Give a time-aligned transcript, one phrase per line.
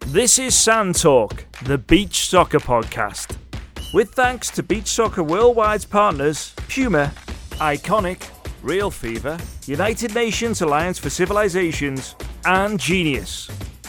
[0.00, 3.36] This is Sand Talk, the beach soccer podcast.
[3.94, 7.10] With thanks to Beach Soccer Worldwide's partners Puma,
[7.52, 8.28] Iconic,
[8.62, 12.14] Real Fever, United Nations Alliance for Civilizations,
[12.44, 13.46] and Genius.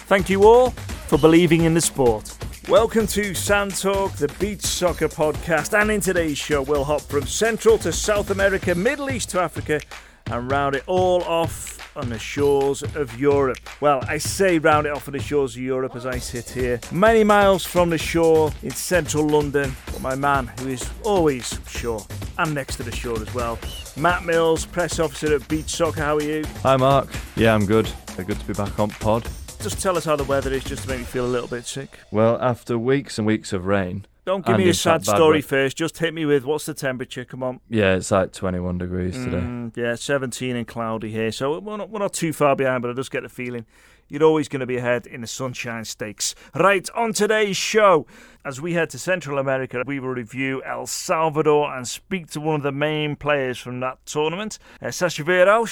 [0.07, 2.35] Thank you all for believing in the sport.
[2.69, 7.27] Welcome to Sand Talk, the beach soccer podcast, and in today's show, we'll hop from
[7.27, 9.81] Central to South America, Middle East to Africa,
[10.27, 13.57] and round it all off on the shores of Europe.
[13.81, 16.79] Well, I say round it off on the shores of Europe as I sit here,
[16.91, 19.75] many miles from the shore in central London.
[19.87, 22.05] But my man, who is always shore
[22.37, 23.57] and next to the shore as well,
[23.97, 26.01] Matt Mills, press officer at Beach Soccer.
[26.01, 26.43] How are you?
[26.63, 27.09] Hi, Mark.
[27.35, 27.89] Yeah, I'm good.
[28.17, 29.27] Good to be back on pod.
[29.61, 31.65] Just tell us how the weather is, just to make me feel a little bit
[31.65, 31.99] sick.
[32.11, 35.47] Well, after weeks and weeks of rain, don't give me a sad story weather.
[35.47, 35.77] first.
[35.77, 37.25] Just hit me with what's the temperature?
[37.25, 37.59] Come on.
[37.69, 39.37] yeah, it's like 21 degrees today.
[39.37, 41.31] Mm, yeah, 17 and cloudy here.
[41.31, 43.65] So we're not, we're not too far behind, but I just get the feeling
[44.07, 46.35] you're always going to be ahead in the Sunshine Stakes.
[46.53, 48.05] Right, on today's show,
[48.43, 52.55] as we head to Central America, we will review El Salvador and speak to one
[52.55, 55.65] of the main players from that tournament, uh, Sasha.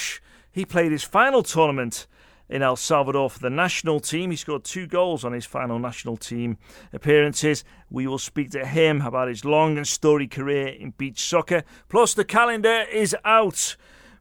[0.50, 2.06] He played his final tournament
[2.48, 4.30] in El Salvador for the national team.
[4.30, 6.58] He scored two goals on his final national team
[6.92, 7.64] appearances.
[7.90, 11.64] We will speak to him about his long and storied career in beach soccer.
[11.88, 13.76] Plus, the calendar is out.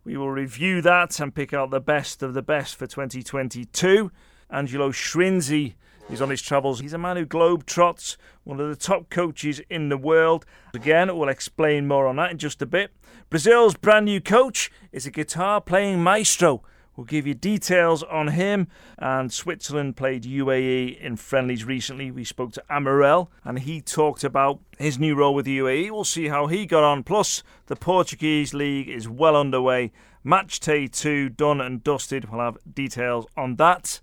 [0.06, 4.12] We will review that and pick out the best of the best for 2022.
[4.50, 5.76] Angelo Schirinzi
[6.10, 6.80] is on his travels.
[6.80, 10.46] He's a man who globe trots, one of the top coaches in the world.
[10.74, 12.92] Again, we'll explain more on that in just a bit.
[13.30, 16.62] Brazil's brand new coach is a guitar playing maestro.
[16.96, 18.68] We'll give you details on him.
[18.98, 22.12] And Switzerland played UAE in friendlies recently.
[22.12, 25.92] We spoke to Amarelle and he talked about his new role with the UAE.
[25.92, 27.04] We'll see how he got on.
[27.04, 29.92] Plus, the Portuguese league is well underway.
[30.24, 32.30] Match day two done and dusted.
[32.30, 34.00] We'll have details on that.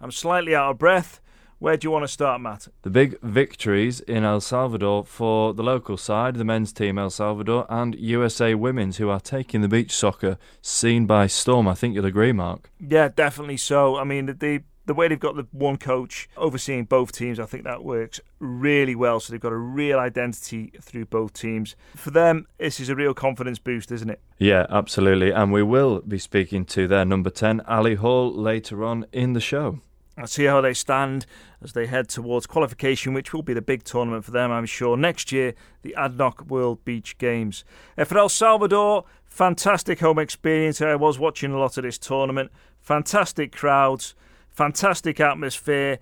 [0.00, 1.20] I'm slightly out of breath.
[1.58, 2.68] Where do you want to start, Matt?
[2.82, 7.66] The big victories in El Salvador for the local side, the men's team El Salvador,
[7.68, 11.68] and USA Women's, who are taking the beach soccer scene by storm.
[11.68, 12.70] I think you'll agree, Mark.
[12.80, 13.96] Yeah, definitely so.
[13.96, 17.64] I mean, the the way they've got the one coach overseeing both teams, I think
[17.64, 19.20] that works really well.
[19.20, 21.74] So they've got a real identity through both teams.
[21.94, 24.20] For them, this is a real confidence boost, isn't it?
[24.38, 25.30] Yeah, absolutely.
[25.30, 29.40] And we will be speaking to their number 10, Ali Hall, later on in the
[29.40, 29.80] show.
[30.16, 31.26] I'll see how they stand
[31.62, 34.96] as they head towards qualification, which will be the big tournament for them, I'm sure.
[34.96, 37.64] Next year, the ADNOC World Beach Games.
[38.04, 40.80] For El Salvador, fantastic home experience.
[40.80, 42.52] I was watching a lot of this tournament.
[42.80, 44.14] Fantastic crowds,
[44.50, 45.98] fantastic atmosphere.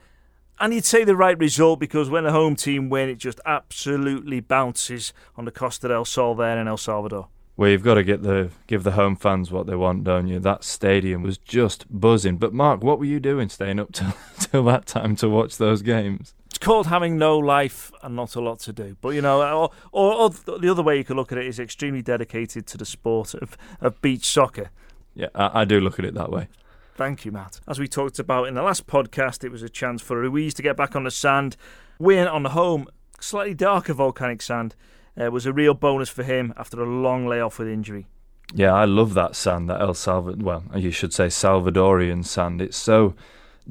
[0.60, 4.40] And you'd say the right result because when the home team win, it just absolutely
[4.40, 7.28] bounces on the Costa del Sol there in El Salvador.
[7.56, 10.38] Well, you've got to get the give the home fans what they want, don't you?
[10.38, 12.38] That stadium was just buzzing.
[12.38, 15.82] But Mark, what were you doing staying up till till that time to watch those
[15.82, 16.34] games?
[16.46, 18.96] It's called having no life and not a lot to do.
[19.00, 21.58] But you know, or, or, or the other way you could look at it is
[21.58, 24.70] extremely dedicated to the sport of, of beach soccer.
[25.14, 26.48] Yeah, I, I do look at it that way.
[26.94, 27.60] Thank you, Matt.
[27.66, 30.62] As we talked about in the last podcast, it was a chance for Ruiz to
[30.62, 31.56] get back on the sand,
[31.98, 32.86] win on the home,
[33.18, 34.74] slightly darker volcanic sand.
[35.20, 38.06] Uh, was a real bonus for him after a long layoff with injury.
[38.54, 40.44] Yeah, I love that sand, that El Salvador.
[40.44, 42.60] Well, you should say Salvadorian sand.
[42.60, 43.14] It's so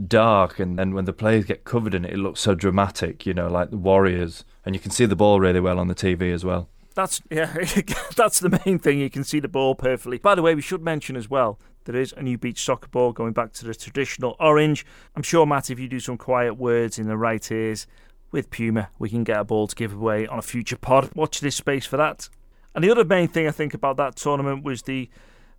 [0.08, 3.26] dark, and then when the players get covered in it, it looks so dramatic.
[3.26, 5.96] You know, like the Warriors, and you can see the ball really well on the
[5.96, 6.70] TV as well.
[6.96, 7.54] That's yeah,
[8.16, 9.00] that's the main thing.
[9.00, 10.18] You can see the ball perfectly.
[10.18, 13.12] By the way, we should mention as well there is a new beach soccer ball
[13.12, 14.86] going back to the traditional orange.
[15.16, 17.88] I'm sure Matt, if you do some quiet words in the right ears
[18.32, 21.10] with Puma, we can get a ball to give away on a future pod.
[21.16, 22.30] Watch this space for that.
[22.74, 25.10] And the other main thing I think about that tournament was the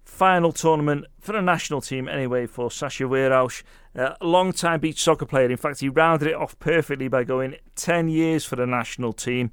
[0.04, 3.62] final tournament for the national team anyway for Sasha Wehrauch,
[3.96, 5.50] uh, a long-time beach soccer player.
[5.50, 9.50] In fact, he rounded it off perfectly by going 10 years for the national team.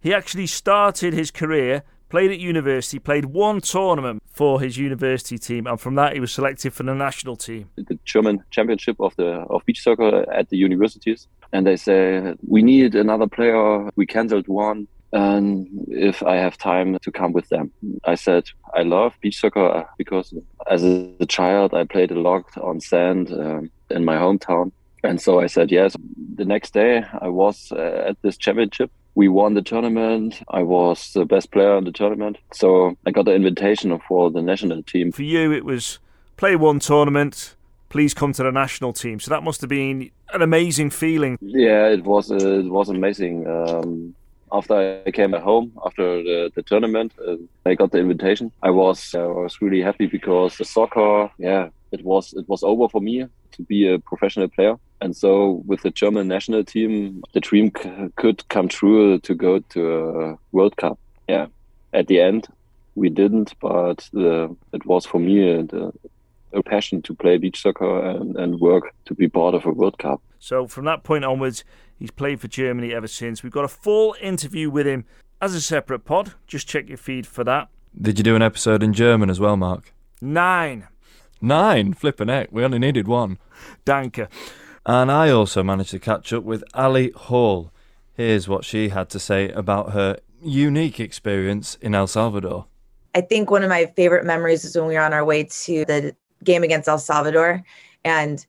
[0.00, 5.66] He actually started his career, played at university, played one tournament for his university team,
[5.66, 7.70] and from that he was selected for the national team.
[7.76, 12.62] The German championship of the of beach soccer at the universities, and they say we
[12.62, 13.90] need another player.
[13.96, 17.70] We cancelled one and if I have time to come with them.
[18.04, 18.44] I said
[18.74, 20.32] I love beach soccer because
[20.68, 24.72] as a child I played a lot on sand um, in my hometown,
[25.04, 25.94] and so I said yes.
[26.34, 28.90] The next day I was uh, at this championship.
[29.14, 30.42] We won the tournament.
[30.48, 34.40] I was the best player in the tournament, so I got the invitation for the
[34.40, 35.12] national team.
[35.12, 35.98] For you, it was
[36.38, 37.54] play one tournament.
[37.92, 39.20] Please come to the national team.
[39.20, 41.36] So that must have been an amazing feeling.
[41.42, 42.30] Yeah, it was.
[42.30, 43.46] Uh, it was amazing.
[43.46, 44.14] Um,
[44.50, 47.36] after I came home after the, the tournament, uh,
[47.66, 48.50] I got the invitation.
[48.62, 52.62] I was uh, I was really happy because the soccer, yeah, it was it was
[52.62, 54.76] over for me to be a professional player.
[55.02, 59.58] And so with the German national team, the dream c- could come true to go
[59.58, 60.98] to a World Cup.
[61.28, 61.48] Yeah,
[61.92, 62.48] at the end
[62.94, 65.92] we didn't, but the, it was for me the,
[66.52, 69.98] a passion to play beach soccer and, and work to be part of a World
[69.98, 70.22] Cup.
[70.38, 71.64] So from that point onwards,
[71.98, 73.42] he's played for Germany ever since.
[73.42, 75.04] We've got a full interview with him
[75.40, 76.34] as a separate pod.
[76.46, 77.68] Just check your feed for that.
[78.00, 79.92] Did you do an episode in German as well, Mark?
[80.20, 80.88] Nine.
[81.40, 81.92] Nine?
[81.92, 82.50] Flipping heck.
[82.50, 83.38] We only needed one.
[83.84, 84.28] Danke.
[84.86, 87.70] And I also managed to catch up with Ali Hall.
[88.14, 92.66] Here's what she had to say about her unique experience in El Salvador.
[93.14, 95.84] I think one of my favorite memories is when we were on our way to
[95.84, 97.62] the game against El Salvador.
[98.04, 98.44] And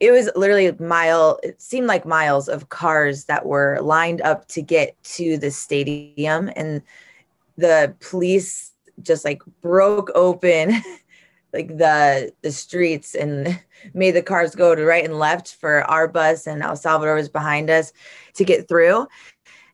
[0.00, 4.46] it was literally a mile it seemed like miles of cars that were lined up
[4.48, 6.50] to get to the stadium.
[6.54, 6.82] And
[7.56, 8.72] the police
[9.02, 10.82] just like broke open
[11.52, 13.58] like the the streets and
[13.94, 17.28] made the cars go to right and left for our bus and El Salvador was
[17.28, 17.92] behind us
[18.34, 19.06] to get through.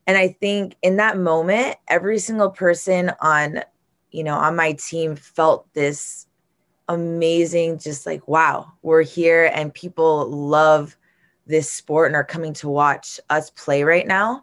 [0.07, 3.63] And I think in that moment every single person on
[4.11, 6.27] you know on my team felt this
[6.93, 10.97] amazing just like wow we're here and people love
[11.47, 14.43] this sport and are coming to watch us play right now.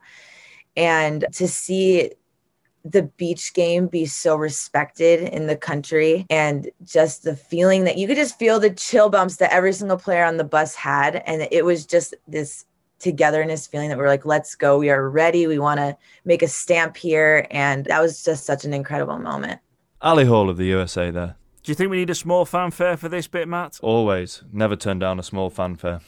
[0.75, 2.11] And to see
[2.85, 8.07] the beach game be so respected in the country and just the feeling that you
[8.07, 11.17] could just feel the chill bumps that every single player on the bus had.
[11.25, 12.65] And it was just this
[12.99, 14.77] togetherness feeling that we're like let's go.
[14.77, 15.47] We are ready.
[15.47, 17.47] We want to make a stamp here.
[17.51, 19.59] And that was just such an incredible moment.
[20.01, 23.09] Ali hall of the usa there do you think we need a small fanfare for
[23.09, 23.79] this bit, Matt?
[23.81, 24.43] Always.
[24.51, 25.99] Never turn down a small fanfare.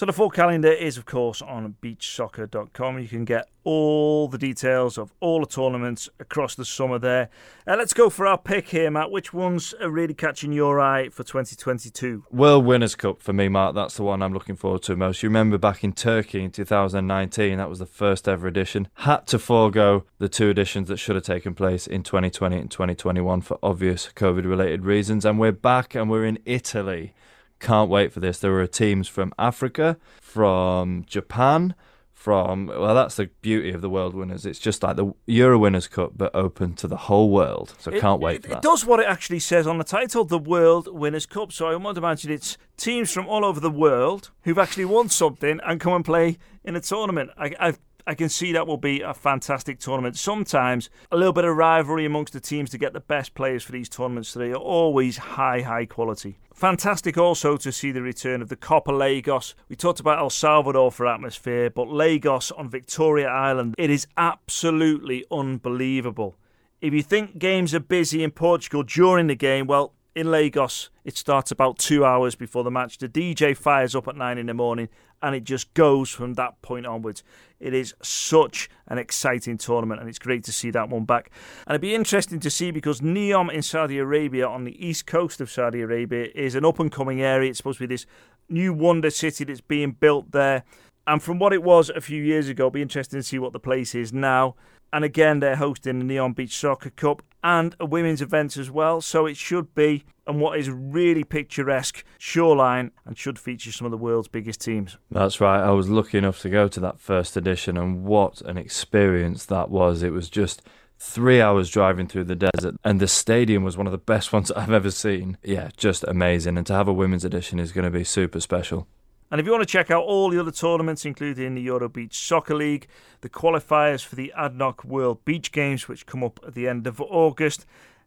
[0.00, 3.00] So the full calendar is, of course, on beachsoccer.com.
[3.00, 7.28] You can get all the details of all the tournaments across the summer there.
[7.66, 9.10] Uh, let's go for our pick here, Matt.
[9.10, 12.24] Which ones are really catching your eye for 2022?
[12.30, 13.74] World Winners' Cup for me, Mark.
[13.74, 15.22] That's the one I'm looking forward to most.
[15.22, 18.88] You remember back in Turkey in 2019, that was the first ever edition.
[18.94, 23.42] Had to forego the two editions that should have taken place in 2020 and 2021
[23.42, 25.26] for obvious COVID related reasons.
[25.26, 27.12] And we're back and we're in Italy.
[27.60, 28.38] Can't wait for this.
[28.38, 31.74] There were teams from Africa, from Japan,
[32.20, 34.44] from well that's the beauty of the world winners.
[34.44, 37.74] It's just like the euro winners cup but open to the whole world.
[37.78, 38.58] So it, can't wait it, for that.
[38.58, 41.50] it does what it actually says on the title the world winners cup.
[41.50, 45.08] So i want to imagine it's teams from all over the world who've actually won
[45.08, 47.30] something and come and play in a tournament.
[47.38, 50.16] I, I've I can see that will be a fantastic tournament.
[50.16, 53.72] Sometimes a little bit of rivalry amongst the teams to get the best players for
[53.72, 54.32] these tournaments.
[54.32, 56.38] They are always high, high quality.
[56.54, 59.54] Fantastic also to see the return of the Copa Lagos.
[59.68, 65.24] We talked about El Salvador for atmosphere, but Lagos on Victoria Island, it is absolutely
[65.30, 66.36] unbelievable.
[66.80, 71.16] If you think games are busy in Portugal during the game, well, in Lagos, it
[71.16, 72.98] starts about two hours before the match.
[72.98, 74.88] The DJ fires up at nine in the morning
[75.22, 77.22] and it just goes from that point onwards.
[77.58, 81.30] It is such an exciting tournament, and it's great to see that one back.
[81.66, 85.40] And it'd be interesting to see because Neom in Saudi Arabia, on the east coast
[85.40, 87.50] of Saudi Arabia, is an up and coming area.
[87.50, 88.06] It's supposed to be this
[88.48, 90.64] new wonder city that's being built there.
[91.06, 93.52] And from what it was a few years ago, it'll be interesting to see what
[93.52, 94.54] the place is now.
[94.92, 97.22] And again, they're hosting the Neom Beach Soccer Cup.
[97.42, 99.00] And a women's event as well.
[99.00, 103.90] So it should be and what is really picturesque shoreline and should feature some of
[103.90, 104.96] the world's biggest teams.
[105.10, 105.60] That's right.
[105.60, 109.70] I was lucky enough to go to that first edition, and what an experience that
[109.70, 110.02] was!
[110.02, 110.62] It was just
[111.00, 114.52] three hours driving through the desert, and the stadium was one of the best ones
[114.52, 115.36] I've ever seen.
[115.42, 116.56] Yeah, just amazing.
[116.56, 118.86] And to have a women's edition is going to be super special.
[119.30, 122.18] And if you want to check out all the other tournaments, including the Euro Beach
[122.18, 122.88] Soccer League,
[123.20, 127.00] the qualifiers for the ADNOC World Beach Games, which come up at the end of
[127.00, 127.64] August,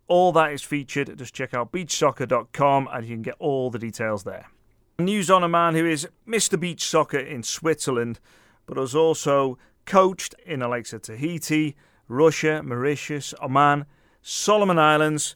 [0.08, 1.18] all that is featured.
[1.18, 4.48] Just check out beachsoccer.com and you can get all the details there.
[5.00, 6.60] News on a man who is Mr.
[6.60, 8.20] Beach Soccer in Switzerland,
[8.66, 11.76] but has also coached in of Tahiti,
[12.10, 13.86] Russia, Mauritius, Oman,
[14.22, 15.36] Solomon Islands.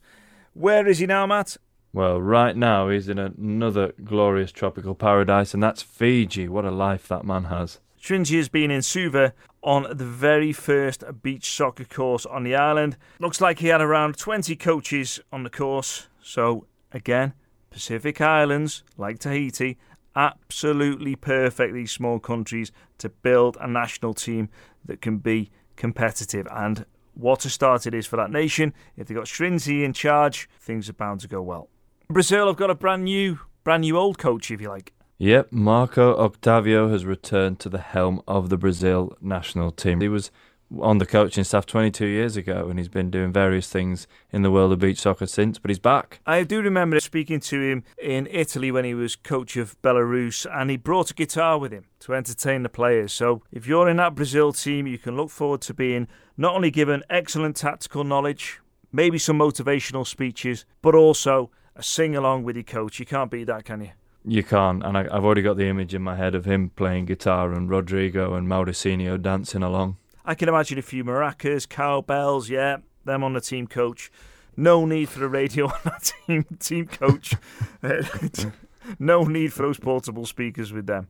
[0.53, 1.58] Where is he now, Matt?
[1.97, 6.47] Well, right now he's in another glorious tropical paradise, and that's Fiji.
[6.47, 7.79] What a life that man has.
[7.99, 12.97] Schirinzi has been in Suva on the very first beach soccer course on the island.
[13.19, 16.05] Looks like he had around 20 coaches on the course.
[16.21, 17.33] So, again,
[17.71, 19.79] Pacific Islands, like Tahiti,
[20.15, 24.49] absolutely perfect, these small countries, to build a national team
[24.85, 26.47] that can be competitive.
[26.51, 26.85] And
[27.15, 28.75] what a start it is for that nation.
[28.95, 31.69] If they've got Schirinzi in charge, things are bound to go well.
[32.09, 34.93] Brazil have got a brand new, brand new old coach, if you like.
[35.17, 39.99] Yep, Marco Octavio has returned to the helm of the Brazil national team.
[39.99, 40.31] He was
[40.79, 44.51] on the coaching staff 22 years ago and he's been doing various things in the
[44.51, 46.21] world of beach soccer since, but he's back.
[46.25, 50.69] I do remember speaking to him in Italy when he was coach of Belarus and
[50.69, 53.11] he brought a guitar with him to entertain the players.
[53.11, 56.71] So if you're in that Brazil team, you can look forward to being not only
[56.71, 58.61] given excellent tactical knowledge,
[58.93, 63.00] maybe some motivational speeches, but also a sing along with your coach.
[63.00, 63.91] You can't beat that, can you?
[64.25, 67.05] You can't, and I, have already got the image in my head of him playing
[67.05, 69.98] guitar and Rodrigo and Mauricinho dancing along.
[70.25, 74.12] I can imagine a few maracas, cowbells, yeah, them on the team coach.
[74.57, 77.36] No need for the radio on that team team coach.
[79.00, 81.07] no need for those portable speakers with them.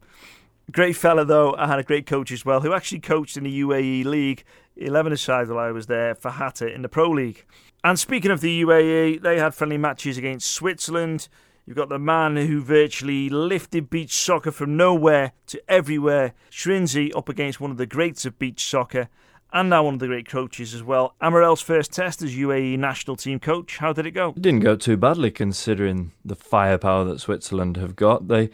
[0.71, 1.55] Great fella though.
[1.55, 4.43] I had a great coach as well, who actually coached in the UAE League,
[4.75, 7.45] 11 aside while I was there for Hatta in the Pro League.
[7.83, 11.29] And speaking of the UAE, they had friendly matches against Switzerland.
[11.65, 17.29] You've got the man who virtually lifted beach soccer from nowhere to everywhere, Schirinzi, up
[17.29, 19.07] against one of the greats of beach soccer,
[19.53, 21.15] and now one of the great coaches as well.
[21.21, 23.77] Amarelle's first test as UAE national team coach.
[23.77, 24.29] How did it go?
[24.29, 28.27] It didn't go too badly considering the firepower that Switzerland have got.
[28.27, 28.49] They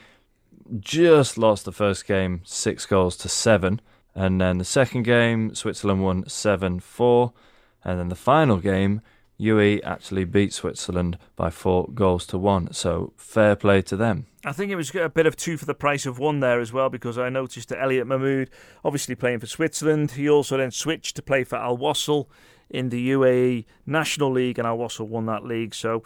[0.79, 3.81] just lost the first game six goals to seven.
[4.15, 7.33] And then the second game, Switzerland won 7 4.
[7.83, 9.01] And then the final game,
[9.37, 12.71] UE actually beat Switzerland by four goals to one.
[12.73, 14.27] So fair play to them.
[14.45, 16.71] I think it was a bit of two for the price of one there as
[16.71, 18.49] well because I noticed that Eliott Mounoud,
[18.85, 22.27] obviously playing for Switzerland, he also then switched to play for Al Wasl
[22.69, 25.75] in the UAE National League, and Al Wasl won that league.
[25.75, 26.03] So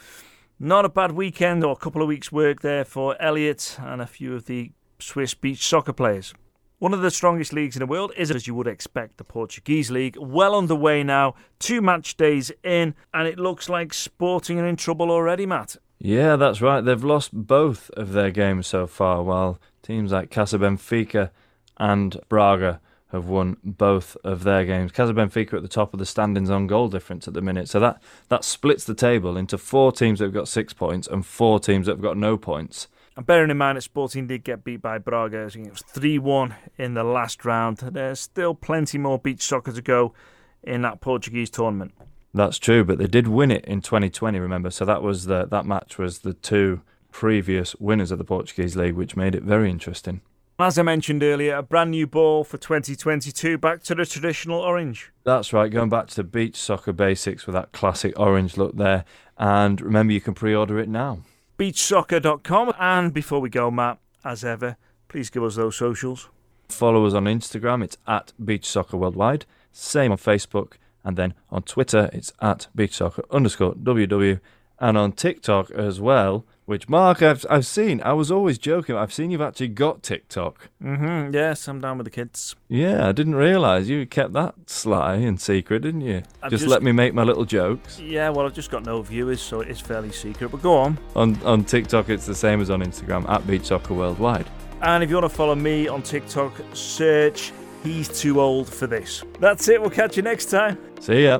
[0.59, 4.07] not a bad weekend or a couple of weeks' work there for Eliott and a
[4.07, 6.33] few of the Swiss beach soccer players.
[6.79, 9.89] One of the strongest leagues in the world is, as you would expect, the Portuguese
[9.89, 10.15] league.
[10.19, 15.09] Well underway now, two match days in, and it looks like Sporting are in trouble
[15.09, 15.77] already, Matt.
[15.99, 16.81] Yeah, that's right.
[16.81, 21.31] They've lost both of their games so far, while teams like Casa Benfica
[21.77, 22.79] and Braga
[23.11, 24.91] have won both of their games.
[24.91, 27.79] Casa Benfica at the top of the standings on goal difference at the minute, so
[27.79, 31.59] that that splits the table into four teams that have got six points and four
[31.59, 32.87] teams that have got no points.
[33.17, 35.81] And bearing in mind that Sporting did get beat by Braga, I think it was
[35.81, 37.77] 3 1 in the last round.
[37.77, 40.13] There's still plenty more beach soccer to go
[40.61, 41.93] in that Portuguese tournament.
[42.31, 44.69] That's true, but they did win it in 2020, remember?
[44.69, 48.93] So that was the, that match was the two previous winners of the Portuguese league,
[48.93, 50.21] which made it very interesting.
[50.59, 55.11] As I mentioned earlier, a brand new ball for 2022, back to the traditional orange.
[55.23, 59.05] That's right, going back to the beach soccer basics with that classic orange look there.
[59.37, 61.19] And remember, you can pre order it now
[61.57, 62.73] beachsoccer.com.
[62.79, 66.29] And before we go, Matt, as ever, please give us those socials.
[66.69, 69.45] Follow us on Instagram, it's at Beach Soccer Worldwide.
[69.71, 70.73] Same on Facebook.
[71.03, 74.41] And then on Twitter, it's at Beach Soccer underscore WW.
[74.79, 78.01] And on TikTok as well, which Mark, I've, I've seen.
[78.01, 78.95] I was always joking.
[78.95, 80.69] I've seen you've actually got TikTok.
[80.83, 81.33] Mm-hmm.
[81.33, 82.55] Yes, I'm down with the kids.
[82.67, 86.23] Yeah, I didn't realise you kept that sly and secret, didn't you?
[86.43, 87.99] Just, just, let me make my little jokes.
[87.99, 90.49] Yeah, well, I've just got no viewers, so it is fairly secret.
[90.49, 90.99] But go on.
[91.15, 94.47] On on TikTok, it's the same as on Instagram at Beach Soccer Worldwide.
[94.81, 97.51] And if you want to follow me on TikTok, search
[97.83, 99.23] He's Too Old for This.
[99.39, 99.81] That's it.
[99.81, 100.77] We'll catch you next time.
[100.99, 101.39] See ya.